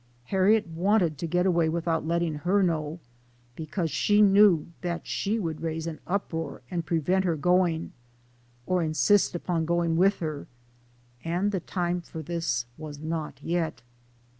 Harriet 0.23 0.65
wanted 0.67 1.15
to 1.19 1.27
get 1.27 1.45
away 1.45 1.69
without 1.69 2.07
letting 2.07 2.33
her 2.33 2.63
know, 2.63 2.99
because 3.55 3.91
she 3.91 4.19
knew 4.19 4.65
that 4.81 5.05
she 5.05 5.37
would 5.37 5.61
raise 5.61 5.85
an 5.85 5.99
uproar 6.07 6.63
and 6.71 6.87
prevent 6.87 7.23
her 7.23 7.35
going, 7.35 7.91
or 8.65 8.81
insist 8.81 9.35
upon 9.35 9.63
going 9.63 9.95
with 9.95 10.17
her, 10.17 10.47
and 11.23 11.51
the 11.51 11.57
LIFE 11.57 11.67
OF 11.67 11.67
HARRIET 11.67 11.67
TUBMAN. 11.67 12.01
17 12.01 12.01
time 12.01 12.01
for 12.01 12.23
this 12.23 12.65
was 12.79 12.99
not 12.99 13.39
yet. 13.43 13.83